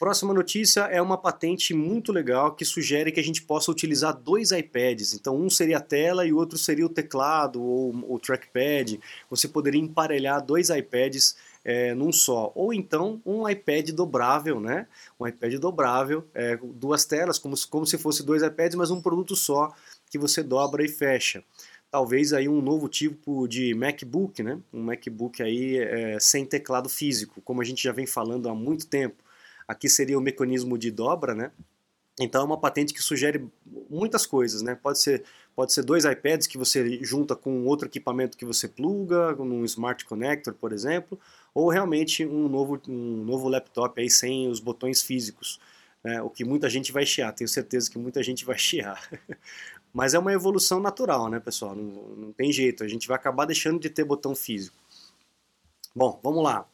Próxima 0.00 0.32
notícia 0.32 0.80
é 0.84 1.02
uma 1.02 1.18
patente 1.18 1.74
muito 1.74 2.10
legal 2.10 2.54
que 2.54 2.64
sugere 2.64 3.12
que 3.12 3.20
a 3.20 3.22
gente 3.22 3.42
possa 3.42 3.70
utilizar 3.70 4.16
dois 4.16 4.50
iPads. 4.50 5.12
Então, 5.12 5.36
um 5.36 5.50
seria 5.50 5.76
a 5.76 5.80
tela 5.80 6.24
e 6.24 6.32
o 6.32 6.38
outro 6.38 6.56
seria 6.56 6.86
o 6.86 6.88
teclado 6.88 7.62
ou 7.62 7.94
o 8.08 8.18
trackpad. 8.18 8.98
Você 9.28 9.46
poderia 9.46 9.78
emparelhar 9.78 10.42
dois 10.42 10.70
iPads 10.70 11.36
é, 11.62 11.92
num 11.92 12.10
só. 12.10 12.50
Ou 12.54 12.72
então 12.72 13.20
um 13.26 13.46
iPad 13.46 13.90
dobrável, 13.90 14.58
né? 14.58 14.86
Um 15.20 15.26
iPad 15.26 15.56
dobrável, 15.56 16.26
é, 16.32 16.58
duas 16.62 17.04
telas, 17.04 17.38
como, 17.38 17.54
como 17.68 17.84
se 17.84 17.98
fosse 17.98 18.24
dois 18.24 18.42
iPads, 18.42 18.76
mas 18.76 18.90
um 18.90 19.02
produto 19.02 19.36
só 19.36 19.70
que 20.08 20.16
você 20.16 20.42
dobra 20.42 20.82
e 20.82 20.88
fecha 20.88 21.44
talvez 21.90 22.32
aí 22.32 22.48
um 22.48 22.62
novo 22.62 22.88
tipo 22.88 23.48
de 23.48 23.74
MacBook, 23.74 24.42
né? 24.42 24.58
Um 24.72 24.80
MacBook 24.80 25.42
aí 25.42 25.76
é, 25.76 26.18
sem 26.20 26.46
teclado 26.46 26.88
físico, 26.88 27.42
como 27.42 27.60
a 27.60 27.64
gente 27.64 27.82
já 27.82 27.92
vem 27.92 28.06
falando 28.06 28.48
há 28.48 28.54
muito 28.54 28.86
tempo. 28.86 29.22
Aqui 29.70 29.88
seria 29.88 30.18
o 30.18 30.20
mecanismo 30.20 30.76
de 30.76 30.90
dobra, 30.90 31.32
né? 31.32 31.52
Então 32.18 32.42
é 32.42 32.44
uma 32.44 32.58
patente 32.58 32.92
que 32.92 33.00
sugere 33.00 33.48
muitas 33.88 34.26
coisas, 34.26 34.62
né? 34.62 34.74
Pode 34.74 34.98
ser, 34.98 35.22
pode 35.54 35.72
ser 35.72 35.84
dois 35.84 36.04
iPads 36.04 36.48
que 36.48 36.58
você 36.58 36.98
junta 37.04 37.36
com 37.36 37.64
outro 37.66 37.86
equipamento 37.86 38.36
que 38.36 38.44
você 38.44 38.66
pluga, 38.66 39.40
um 39.40 39.64
Smart 39.64 40.04
Connector, 40.04 40.54
por 40.54 40.72
exemplo, 40.72 41.16
ou 41.54 41.68
realmente 41.68 42.26
um 42.26 42.48
novo, 42.48 42.82
um 42.88 43.24
novo 43.24 43.48
laptop 43.48 44.00
aí 44.00 44.10
sem 44.10 44.48
os 44.48 44.58
botões 44.58 45.02
físicos. 45.02 45.60
Né? 46.02 46.20
O 46.20 46.28
que 46.28 46.44
muita 46.44 46.68
gente 46.68 46.90
vai 46.90 47.06
chiar, 47.06 47.32
tenho 47.32 47.46
certeza 47.46 47.88
que 47.88 47.96
muita 47.96 48.24
gente 48.24 48.44
vai 48.44 48.58
chiar. 48.58 49.00
Mas 49.94 50.14
é 50.14 50.18
uma 50.18 50.32
evolução 50.32 50.80
natural, 50.80 51.28
né, 51.28 51.38
pessoal? 51.38 51.76
Não, 51.76 52.16
não 52.16 52.32
tem 52.32 52.52
jeito, 52.52 52.82
a 52.82 52.88
gente 52.88 53.06
vai 53.06 53.14
acabar 53.14 53.44
deixando 53.44 53.78
de 53.78 53.88
ter 53.88 54.02
botão 54.02 54.34
físico. 54.34 54.76
Bom, 55.94 56.18
vamos 56.24 56.42
lá 56.42 56.66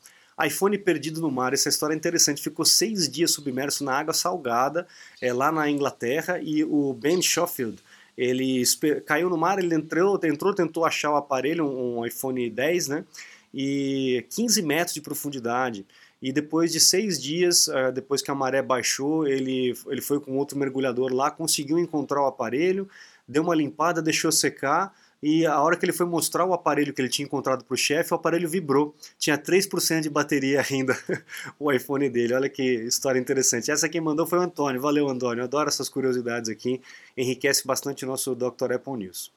iPhone 0.45 0.77
perdido 0.77 1.21
no 1.21 1.31
mar, 1.31 1.55
essa 1.55 1.69
história 1.69 1.95
é 1.95 1.97
interessante. 1.97 2.43
Ficou 2.43 2.65
seis 2.65 3.09
dias 3.09 3.31
submerso 3.31 3.83
na 3.85 3.99
água 3.99 4.13
salgada, 4.13 4.87
é, 5.21 5.33
lá 5.33 5.51
na 5.51 5.71
Inglaterra, 5.71 6.39
e 6.41 6.63
o 6.63 6.93
Ben 6.93 7.23
Schofield, 7.23 7.79
ele 8.17 8.63
caiu 9.05 9.29
no 9.29 9.37
mar, 9.37 9.59
ele 9.59 9.75
entrou, 9.75 10.19
entrou, 10.25 10.55
tentou 10.55 10.85
achar 10.85 11.11
o 11.11 11.17
aparelho, 11.17 11.67
um, 11.67 12.05
iPhone 12.05 12.49
10, 12.49 12.89
né? 12.89 13.05
E 13.53 14.25
15 14.31 14.63
metros 14.63 14.95
de 14.95 15.01
profundidade. 15.01 15.87
E 16.21 16.33
depois 16.33 16.73
de 16.73 16.81
seis 16.81 17.21
dias, 17.21 17.69
uh, 17.69 17.93
depois 17.93 18.23
que 18.23 18.31
a 18.31 18.35
maré 18.35 18.63
baixou, 18.63 19.27
ele, 19.27 19.75
ele 19.87 20.01
foi 20.01 20.19
com 20.19 20.37
outro 20.39 20.59
mergulhador 20.59 21.13
lá, 21.13 21.31
conseguiu 21.31 21.79
encontrar 21.79 22.23
o 22.23 22.27
aparelho, 22.27 22.89
deu 23.29 23.43
uma 23.43 23.55
limpada, 23.55 24.01
deixou 24.01 24.33
secar, 24.33 24.95
e 25.23 25.47
a 25.47 25.61
hora 25.61 25.77
que 25.77 25.85
ele 25.85 25.93
foi 25.93 26.07
mostrar 26.07 26.45
o 26.45 26.53
aparelho 26.53 26.93
que 26.93 27.01
ele 27.01 27.09
tinha 27.09 27.25
encontrado 27.25 27.65
para 27.65 27.75
o 27.75 27.77
chefe, 27.77 28.13
o 28.13 28.17
aparelho 28.17 28.49
vibrou. 28.49 28.95
Tinha 29.19 29.39
3% 29.39 30.01
de 30.01 30.11
bateria 30.11 30.65
ainda, 30.71 30.97
o 31.59 31.73
iPhone 31.73 32.09
dele. 32.09 32.35
Olha 32.35 32.49
que 32.49 32.63
história 32.63 33.19
interessante. 33.19 33.71
Essa 33.71 33.89
quem 33.89 34.01
mandou 34.01 34.27
foi 34.27 34.39
o 34.39 34.43
Antônio. 34.43 34.81
Valeu, 34.81 35.09
Antônio. 35.09 35.43
Adoro 35.43 35.69
essas 35.69 35.89
curiosidades 35.89 36.51
aqui. 36.51 36.81
Enriquece 37.17 37.67
bastante 37.67 38.05
o 38.05 38.09
nosso 38.09 38.35
Dr. 38.35 38.73
Apple 38.75 38.95
News. 38.95 39.33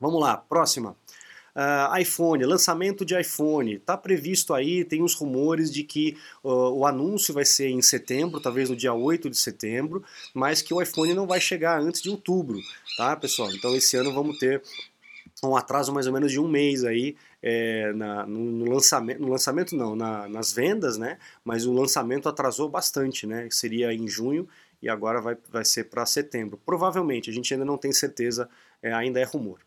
Vamos 0.00 0.20
lá, 0.20 0.36
próxima. 0.36 0.96
Uh, 1.56 1.98
iPhone, 1.98 2.44
lançamento 2.44 3.02
de 3.02 3.18
iPhone, 3.18 3.76
está 3.76 3.96
previsto 3.96 4.52
aí, 4.52 4.84
tem 4.84 5.02
uns 5.02 5.14
rumores 5.14 5.72
de 5.72 5.82
que 5.84 6.14
uh, 6.44 6.50
o 6.50 6.84
anúncio 6.84 7.32
vai 7.32 7.46
ser 7.46 7.68
em 7.68 7.80
setembro, 7.80 8.42
talvez 8.42 8.68
no 8.68 8.76
dia 8.76 8.92
8 8.92 9.30
de 9.30 9.38
setembro, 9.38 10.04
mas 10.34 10.60
que 10.60 10.74
o 10.74 10.82
iPhone 10.82 11.14
não 11.14 11.26
vai 11.26 11.40
chegar 11.40 11.80
antes 11.80 12.02
de 12.02 12.10
outubro, 12.10 12.60
tá 12.98 13.16
pessoal? 13.16 13.50
Então 13.52 13.74
esse 13.74 13.96
ano 13.96 14.12
vamos 14.12 14.38
ter 14.38 14.62
um 15.44 15.56
atraso 15.56 15.92
mais 15.92 16.06
ou 16.06 16.12
menos 16.12 16.32
de 16.32 16.40
um 16.40 16.48
mês 16.48 16.84
aí 16.84 17.16
é, 17.42 17.92
na, 17.92 18.26
no, 18.26 18.70
lançamento, 18.70 19.20
no 19.20 19.28
lançamento 19.28 19.76
não, 19.76 19.94
na, 19.94 20.28
nas 20.28 20.52
vendas, 20.52 20.96
né? 20.96 21.18
Mas 21.44 21.66
o 21.66 21.72
lançamento 21.72 22.28
atrasou 22.28 22.68
bastante, 22.68 23.26
né? 23.26 23.48
Seria 23.50 23.92
em 23.92 24.08
junho 24.08 24.48
e 24.80 24.88
agora 24.88 25.20
vai, 25.20 25.36
vai 25.50 25.64
ser 25.64 25.84
para 25.84 26.06
setembro. 26.06 26.60
Provavelmente, 26.64 27.30
a 27.30 27.32
gente 27.32 27.52
ainda 27.52 27.64
não 27.64 27.76
tem 27.76 27.92
certeza, 27.92 28.48
é, 28.82 28.92
ainda 28.92 29.20
é 29.20 29.24
rumor. 29.24 29.60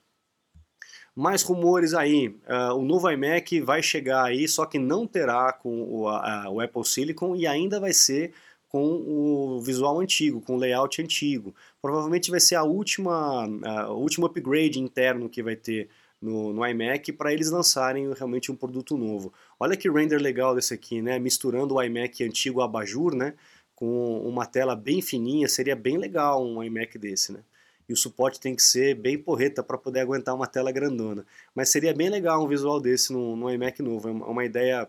Mais 1.16 1.44
rumores 1.44 1.94
aí, 1.94 2.30
uh, 2.30 2.74
o 2.76 2.84
novo 2.84 3.10
iMac 3.10 3.60
vai 3.62 3.84
chegar 3.84 4.24
aí, 4.24 4.48
só 4.48 4.66
que 4.66 4.80
não 4.80 5.06
terá 5.06 5.52
com 5.52 5.82
o, 5.82 6.08
a, 6.08 6.50
o 6.50 6.62
Apple 6.62 6.86
Silicon 6.86 7.36
e 7.36 7.46
ainda 7.46 7.80
vai 7.80 7.92
ser 7.92 8.32
com 8.70 8.86
o 8.86 9.60
visual 9.62 10.00
antigo, 10.00 10.40
com 10.40 10.56
o 10.56 10.58
layout 10.58 11.02
antigo. 11.02 11.54
Provavelmente 11.82 12.30
vai 12.30 12.40
ser 12.40 12.56
a 12.56 12.64
última, 12.64 13.46
a, 13.66 13.92
o 13.92 13.98
último 14.00 14.28
upgrade 14.28 14.80
interno 14.80 15.28
que 15.28 15.42
vai 15.42 15.56
ter 15.56 15.90
no, 16.22 16.54
no 16.54 16.66
iMac 16.66 17.12
para 17.14 17.34
eles 17.34 17.50
lançarem 17.50 18.14
realmente 18.14 18.52
um 18.52 18.56
produto 18.56 18.96
novo. 18.96 19.34
Olha 19.60 19.76
que 19.76 19.90
render 19.90 20.20
legal 20.20 20.54
desse 20.54 20.74
aqui, 20.74 21.02
né? 21.02 21.18
Misturando 21.18 21.76
o 21.76 21.84
iMac 21.84 22.24
antigo 22.24 22.62
abajur, 22.62 23.16
né? 23.16 23.34
Com 23.76 24.20
uma 24.28 24.46
tela 24.46 24.76
bem 24.76 25.02
fininha, 25.02 25.48
seria 25.48 25.76
bem 25.76 25.98
legal 25.98 26.46
um 26.46 26.64
iMac 26.64 26.98
desse, 26.98 27.32
né? 27.32 27.40
e 27.88 27.94
o 27.94 27.98
suporte 27.98 28.40
tem 28.40 28.56
que 28.56 28.62
ser 28.62 28.94
bem 28.94 29.18
porreta 29.18 29.64
para 29.64 29.76
poder 29.76 30.02
aguentar 30.02 30.36
uma 30.36 30.46
tela 30.46 30.72
grandona. 30.72 31.26
Mas 31.56 31.72
seria 31.72 31.92
bem 31.92 32.08
legal 32.08 32.46
um 32.46 32.48
visual 32.48 32.80
desse 32.80 33.12
no, 33.12 33.36
no 33.36 33.50
iMac 33.52 33.82
novo, 33.82 34.08
é 34.08 34.12
uma 34.12 34.46
ideia 34.46 34.88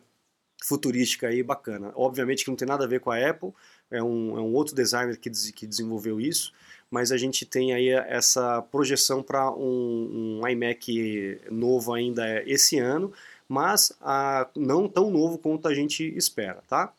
futurística 0.62 1.28
aí 1.28 1.42
bacana. 1.42 1.92
Obviamente 1.94 2.44
que 2.44 2.50
não 2.50 2.56
tem 2.56 2.68
nada 2.68 2.84
a 2.84 2.87
ver 2.88 3.00
com 3.00 3.10
a 3.10 3.16
Apple, 3.16 3.52
é 3.90 4.02
um, 4.02 4.38
é 4.38 4.40
um 4.40 4.52
outro 4.52 4.75
designer 4.75 5.16
que, 5.16 5.30
que 5.52 5.66
desenvolveu 5.66 6.20
isso, 6.20 6.52
mas 6.90 7.12
a 7.12 7.16
gente 7.16 7.47
tem 7.47 7.73
aí 7.73 7.88
essa 7.88 8.62
projeção 8.62 9.23
para 9.23 9.50
um, 9.52 10.40
um, 10.42 10.49
iMac 10.49 11.40
novo 11.50 11.92
ainda 11.92 12.42
esse 12.49 12.78
ano, 12.78 13.12
mas 13.49 13.92
a, 14.00 14.49
não 14.56 14.88
tão 14.88 15.11
novo 15.11 15.38
quanto 15.38 15.68
a 15.68 15.75
gente 15.75 16.04
espera, 16.16 16.62
tá? 16.68 16.92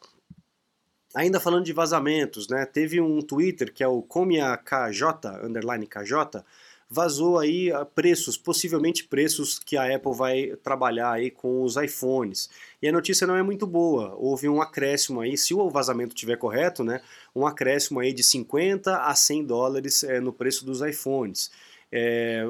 Ainda 1.13 1.41
falando 1.41 1.65
de 1.65 1.73
vazamentos, 1.73 2.47
né? 2.47 2.65
Teve 2.65 3.01
um 3.01 3.21
Twitter 3.21 3.73
que 3.73 3.83
é 3.83 3.87
o 3.87 4.01
KJ, 4.01 5.43
underline 5.43 5.85
KJ, 5.85 6.43
vazou 6.91 7.39
aí 7.39 7.71
ah, 7.71 7.85
preços, 7.85 8.37
possivelmente 8.37 9.05
preços 9.05 9.57
que 9.57 9.77
a 9.77 9.95
Apple 9.95 10.13
vai 10.13 10.57
trabalhar 10.61 11.13
aí 11.13 11.31
com 11.31 11.63
os 11.63 11.77
iPhones. 11.77 12.49
E 12.81 12.87
a 12.87 12.91
notícia 12.91 13.25
não 13.25 13.35
é 13.35 13.41
muito 13.41 13.65
boa. 13.65 14.13
Houve 14.17 14.49
um 14.49 14.61
acréscimo 14.61 15.21
aí, 15.21 15.37
se 15.37 15.53
o 15.53 15.69
vazamento 15.69 16.13
estiver 16.13 16.35
correto, 16.35 16.83
né? 16.83 16.99
Um 17.33 17.47
acréscimo 17.47 18.01
aí 18.01 18.11
de 18.11 18.21
50 18.23 19.03
a 19.03 19.15
100 19.15 19.45
dólares 19.45 20.03
é, 20.03 20.19
no 20.19 20.33
preço 20.33 20.65
dos 20.65 20.81
iPhones. 20.81 21.49
É, 21.93 22.45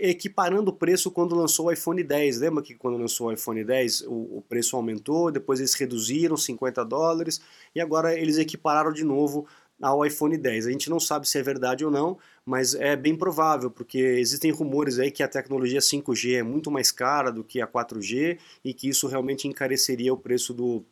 equiparando 0.00 0.70
o 0.70 0.74
preço 0.74 1.10
quando 1.10 1.34
lançou 1.34 1.66
o 1.66 1.72
iPhone 1.72 2.02
10. 2.02 2.40
Lembra 2.40 2.62
que 2.62 2.74
quando 2.74 2.98
lançou 2.98 3.28
o 3.28 3.32
iPhone 3.32 3.64
10 3.64 4.02
o, 4.02 4.38
o, 4.38 4.44
preço 4.46 4.76
aumentou, 4.76 5.30
depois 5.30 5.58
eles 5.58 5.72
reduziram 5.74 6.36
50 6.36 6.84
dólares 6.84 7.40
e 7.74 7.80
agora 7.80 8.18
eles 8.18 8.36
equipararam 8.36 8.92
de 8.92 9.04
novo 9.04 9.46
ao 9.80 10.04
iPhone 10.04 10.36
10. 10.36 10.66
A 10.66 10.70
gente 10.70 10.90
não 10.90 11.00
sabe 11.00 11.28
se 11.28 11.38
é 11.38 11.42
verdade 11.42 11.84
ou 11.84 11.90
não, 11.90 12.18
mas 12.44 12.74
é 12.74 12.96
bem 12.96 13.16
provável, 13.16 13.70
porque 13.70 13.98
existem 13.98 14.50
rumores 14.50 14.98
aí 14.98 15.10
que 15.10 15.22
a 15.22 15.28
tecnologia 15.28 15.80
5G 15.80 16.38
é 16.38 16.42
muito 16.42 16.70
mais 16.70 16.90
cara 16.90 17.30
do 17.30 17.44
que 17.44 17.60
a 17.60 17.66
4G 17.66 18.38
e 18.64 18.74
que 18.74 18.88
isso 18.88 19.06
realmente 19.06 19.46
encareceria 19.46 20.12
o 20.12 20.16
preço 20.16 20.52
do, 20.52 20.84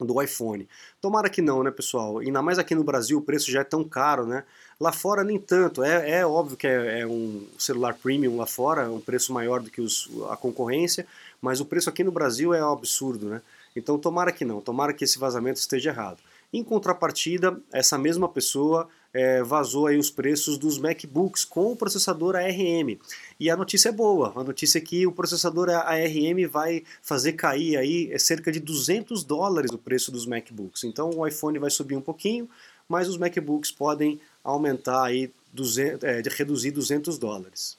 do 0.00 0.20
iPhone. 0.22 0.68
Tomara 1.00 1.28
que 1.28 1.42
não, 1.42 1.62
né, 1.62 1.70
pessoal? 1.70 2.18
Ainda 2.18 2.42
mais 2.42 2.58
aqui 2.58 2.74
no 2.74 2.84
Brasil 2.84 3.18
o 3.18 3.22
preço 3.22 3.50
já 3.50 3.60
é 3.60 3.64
tão 3.64 3.82
caro, 3.84 4.26
né? 4.26 4.44
Lá 4.80 4.92
fora 4.92 5.24
nem 5.24 5.38
tanto. 5.38 5.82
É, 5.82 6.18
é 6.20 6.26
óbvio 6.26 6.56
que 6.56 6.66
é, 6.66 7.00
é, 7.00 7.06
um 7.06 7.46
celular 7.58 7.94
premium 7.94 8.36
lá 8.36 8.46
fora, 8.46 8.90
um 8.90 9.00
preço 9.00 9.32
maior 9.32 9.60
do 9.60 9.70
que 9.70 9.80
os, 9.80 10.08
a 10.30 10.36
concorrência, 10.36 11.06
mas 11.40 11.60
o 11.60 11.64
preço 11.64 11.88
aqui 11.88 12.04
no 12.04 12.12
Brasil 12.12 12.54
é 12.54 12.64
um 12.64 12.72
absurdo, 12.72 13.28
né? 13.28 13.42
Então 13.74 13.98
tomara 13.98 14.32
que 14.32 14.44
não, 14.44 14.60
tomara 14.60 14.92
que 14.92 15.04
esse 15.04 15.18
vazamento 15.18 15.58
esteja 15.58 15.90
errado. 15.90 16.18
Em 16.52 16.64
contrapartida, 16.64 17.60
essa 17.72 17.98
mesma 17.98 18.28
pessoa 18.28 18.88
é, 19.12 19.42
vazou 19.42 19.86
aí 19.86 19.96
os 19.96 20.10
preços 20.10 20.58
dos 20.58 20.78
MacBooks 20.78 21.44
com 21.44 21.72
o 21.72 21.76
processador 21.76 22.36
ARM. 22.36 22.98
E 23.40 23.50
a 23.50 23.56
notícia 23.56 23.88
é 23.88 23.92
boa, 23.92 24.32
a 24.36 24.44
notícia 24.44 24.78
é 24.78 24.80
que 24.80 25.06
o 25.06 25.12
processador 25.12 25.70
ARM 25.70 26.46
vai 26.50 26.82
fazer 27.02 27.32
cair 27.32 27.76
aí 27.76 28.10
é 28.12 28.18
cerca 28.18 28.52
de 28.52 28.60
200 28.60 29.24
dólares 29.24 29.72
o 29.72 29.78
preço 29.78 30.12
dos 30.12 30.26
MacBooks. 30.26 30.84
Então 30.84 31.10
o 31.10 31.26
iPhone 31.26 31.58
vai 31.58 31.70
subir 31.70 31.96
um 31.96 32.00
pouquinho, 32.00 32.48
mas 32.88 33.08
os 33.08 33.16
MacBooks 33.16 33.70
podem 33.70 34.20
aumentar 34.42 35.04
aí, 35.04 35.32
200, 35.52 36.04
é, 36.04 36.22
reduzir 36.36 36.70
200 36.70 37.18
dólares. 37.18 37.78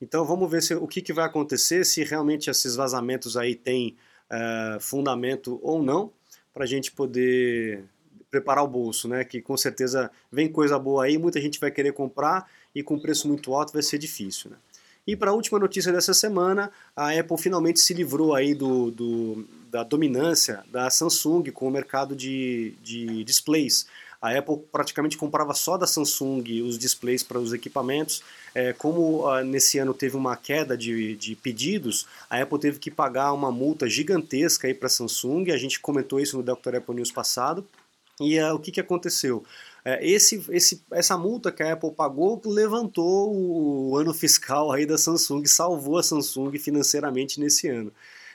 Então 0.00 0.24
vamos 0.24 0.50
ver 0.50 0.62
se, 0.62 0.74
o 0.74 0.86
que, 0.86 1.00
que 1.00 1.12
vai 1.12 1.24
acontecer, 1.24 1.84
se 1.84 2.04
realmente 2.04 2.50
esses 2.50 2.76
vazamentos 2.76 3.36
aí 3.36 3.54
têm 3.54 3.96
é, 4.30 4.78
fundamento 4.80 5.58
ou 5.62 5.82
não, 5.82 6.10
para 6.52 6.64
a 6.64 6.66
gente 6.66 6.92
poder 6.92 7.84
preparar 8.36 8.62
o 8.62 8.68
bolso, 8.68 9.08
né? 9.08 9.24
Que 9.24 9.40
com 9.40 9.56
certeza 9.56 10.10
vem 10.30 10.46
coisa 10.46 10.78
boa 10.78 11.04
aí, 11.04 11.16
muita 11.16 11.40
gente 11.40 11.58
vai 11.58 11.70
querer 11.70 11.92
comprar 11.92 12.46
e 12.74 12.82
com 12.82 12.98
preço 12.98 13.26
muito 13.26 13.54
alto 13.54 13.72
vai 13.72 13.82
ser 13.82 13.98
difícil, 13.98 14.50
né? 14.50 14.56
E 15.06 15.14
para 15.14 15.30
a 15.30 15.34
última 15.34 15.58
notícia 15.58 15.92
dessa 15.92 16.12
semana, 16.12 16.70
a 16.94 17.12
Apple 17.12 17.38
finalmente 17.38 17.78
se 17.78 17.94
livrou 17.94 18.34
aí 18.34 18.54
do, 18.54 18.90
do 18.90 19.46
da 19.70 19.84
dominância 19.84 20.64
da 20.70 20.90
Samsung 20.90 21.44
com 21.52 21.68
o 21.68 21.70
mercado 21.70 22.16
de, 22.16 22.74
de 22.82 23.22
displays. 23.22 23.86
A 24.20 24.36
Apple 24.36 24.58
praticamente 24.72 25.16
comprava 25.16 25.54
só 25.54 25.76
da 25.76 25.86
Samsung 25.86 26.62
os 26.62 26.78
displays 26.78 27.22
para 27.22 27.38
os 27.38 27.52
equipamentos. 27.52 28.22
É, 28.54 28.72
como 28.72 29.26
ah, 29.28 29.44
nesse 29.44 29.78
ano 29.78 29.94
teve 29.94 30.16
uma 30.16 30.36
queda 30.36 30.76
de, 30.76 31.14
de 31.16 31.36
pedidos, 31.36 32.06
a 32.28 32.40
Apple 32.40 32.58
teve 32.58 32.78
que 32.78 32.90
pagar 32.90 33.32
uma 33.32 33.52
multa 33.52 33.88
gigantesca 33.88 34.72
para 34.74 34.86
a 34.86 34.90
Samsung. 34.90 35.52
A 35.52 35.56
gente 35.56 35.78
comentou 35.78 36.18
isso 36.18 36.36
no 36.36 36.42
Dr. 36.42 36.76
Apple 36.76 36.96
News 36.96 37.12
passado. 37.12 37.64
E 38.20 38.40
uh, 38.40 38.54
o 38.54 38.58
que, 38.58 38.72
que 38.72 38.80
aconteceu? 38.80 39.44
É, 39.84 40.04
esse, 40.04 40.44
esse, 40.50 40.82
essa 40.90 41.16
multa 41.16 41.52
que 41.52 41.62
a 41.62 41.74
Apple 41.74 41.92
pagou 41.92 42.40
levantou 42.44 43.32
o 43.32 43.96
ano 43.96 44.12
fiscal 44.12 44.72
aí 44.72 44.84
da 44.84 44.98
Samsung, 44.98 45.46
salvou 45.46 45.98
a 45.98 46.02
Samsung 46.02 46.58
financeiramente 46.58 47.38
nesse 47.38 47.68
ano. 47.68 47.92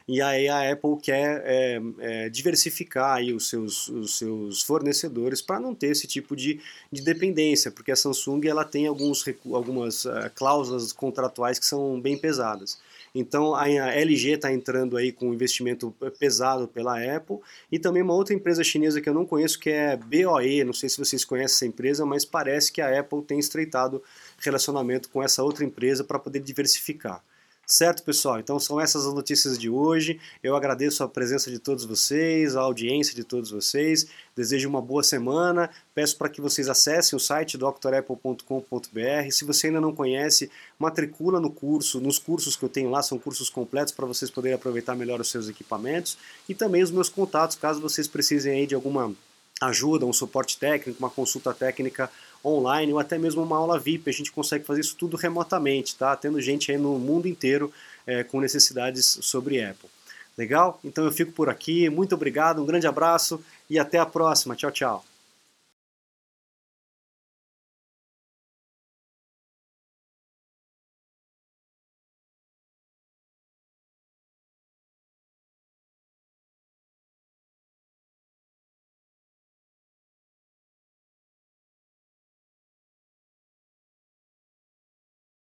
E 0.08 0.22
aí 0.22 0.48
a 0.48 0.72
Apple 0.72 0.98
quer 1.02 1.42
é, 1.46 1.82
é, 2.00 2.30
diversificar 2.30 3.18
aí 3.18 3.34
os, 3.34 3.50
seus, 3.50 3.88
os 3.90 4.18
seus 4.18 4.62
fornecedores 4.62 5.42
para 5.42 5.60
não 5.60 5.76
ter 5.76 5.88
esse 5.88 6.08
tipo 6.08 6.36
de, 6.36 6.60
de 6.92 7.02
dependência, 7.02 7.72
porque 7.72 7.92
a 7.92 7.96
Samsung 7.96 8.48
ela 8.48 8.66
tem 8.66 8.88
alguns, 8.88 9.24
algumas 9.52 10.06
uh, 10.06 10.32
cláusulas 10.34 10.92
contratuais 10.92 11.60
que 11.60 11.66
são 11.66 12.00
bem 12.00 12.18
pesadas. 12.18 12.80
Então 13.14 13.54
a 13.54 13.68
LG 13.68 14.32
está 14.32 14.52
entrando 14.52 14.96
aí 14.96 15.12
com 15.12 15.30
um 15.30 15.34
investimento 15.34 15.94
pesado 16.18 16.68
pela 16.68 16.98
Apple 16.98 17.40
e 17.72 17.78
também 17.78 18.02
uma 18.02 18.14
outra 18.14 18.34
empresa 18.34 18.64
chinesa 18.64 19.02
que 19.02 19.10
eu 19.10 19.14
não 19.14 19.26
conheço 19.26 19.60
que 19.60 19.70
é 19.70 19.98
BOE, 19.98 20.64
não 20.64 20.74
sei 20.74 20.88
se 20.88 20.98
vocês 20.98 21.26
conhecem 21.26 21.56
essa 21.56 21.66
empresa, 21.66 22.06
mas 22.06 22.24
parece 22.24 22.72
que 22.72 22.82
a 22.82 23.00
Apple 23.00 23.22
tem 23.24 23.38
estreitado 23.38 24.02
relacionamento 24.40 25.10
com 25.10 25.22
essa 25.22 25.44
outra 25.44 25.66
empresa 25.66 26.04
para 26.04 26.20
poder 26.20 26.40
diversificar. 26.40 27.22
Certo, 27.66 28.04
pessoal? 28.04 28.38
Então 28.38 28.60
são 28.60 28.82
essas 28.82 29.06
as 29.06 29.14
notícias 29.14 29.58
de 29.58 29.70
hoje. 29.70 30.20
Eu 30.44 30.58
agradeço 30.58 31.04
a 31.04 31.08
presença 31.08 31.50
de 31.50 31.58
todos 31.58 31.86
vocês, 31.86 32.56
a 32.56 32.62
audiência 32.62 33.16
de 33.16 33.24
todos 33.24 33.50
vocês. 33.50 34.08
Desejo 34.36 34.68
uma 34.68 34.82
boa 34.82 35.02
semana. 35.04 35.70
Peço 35.96 36.18
para 36.18 36.28
que 36.28 36.42
vocês 36.42 36.68
acessem 36.68 37.16
o 37.16 37.20
site 37.20 37.58
drapple.com.br. 37.58 39.32
Se 39.32 39.46
você 39.46 39.68
ainda 39.68 39.80
não 39.80 39.96
conhece, 39.96 40.52
matricula 40.78 41.40
no 41.40 41.50
curso, 41.50 42.02
nos 42.02 42.20
cursos 42.20 42.58
que 42.58 42.64
eu 42.64 42.70
tenho 42.70 42.90
lá, 42.90 43.02
são 43.02 43.18
cursos 43.18 43.50
completos 43.50 43.94
para 43.94 44.06
vocês 44.06 44.30
poderem 44.30 44.56
aproveitar 44.56 44.94
melhor 44.96 45.22
os 45.22 45.30
seus 45.30 45.48
equipamentos 45.48 46.18
e 46.50 46.54
também 46.54 46.84
os 46.84 46.92
meus 46.92 47.08
contatos, 47.08 47.56
caso 47.56 47.80
vocês 47.80 48.08
precisem 48.08 48.52
aí 48.54 48.68
de 48.68 48.76
alguma 48.76 49.16
ajuda, 49.62 50.06
um 50.06 50.14
suporte 50.14 50.58
técnico, 50.58 51.00
uma 51.00 51.10
consulta 51.10 51.54
técnica 51.54 52.10
online 52.44 52.94
ou 52.94 53.00
até 53.00 53.18
mesmo 53.18 53.44
uma 53.44 53.58
aula 53.58 53.80
VIP. 53.80 54.10
A 54.10 54.14
gente 54.14 54.32
consegue 54.32 54.66
fazer 54.66 54.82
isso 54.82 54.96
tudo 54.96 55.18
remotamente, 55.18 55.96
tá? 55.96 56.16
Tendo 56.16 56.42
gente 56.42 56.72
aí 56.72 56.78
no 56.78 56.98
mundo 56.98 57.28
inteiro 57.28 57.72
é, 58.06 58.24
com 58.24 58.40
necessidades 58.40 59.20
sobre 59.22 59.64
Apple. 59.64 59.90
Legal? 60.38 60.80
Então 60.84 61.06
eu 61.06 61.12
fico 61.12 61.32
por 61.32 61.50
aqui. 61.50 61.90
Muito 61.90 62.16
obrigado, 62.16 62.62
um 62.62 62.66
grande 62.66 62.88
abraço 62.88 63.44
e 63.70 63.78
até 63.78 64.00
a 64.00 64.06
próxima. 64.06 64.56
Tchau, 64.56 64.72
tchau. 64.72 65.11